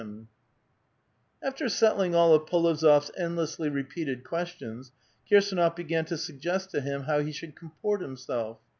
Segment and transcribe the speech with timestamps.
[0.01, 0.29] 415
[1.43, 4.91] After settling all of P61ozor8 endlessly repeated questions,
[5.29, 8.57] Kirs&nof began to suggest to him how he should comport himself.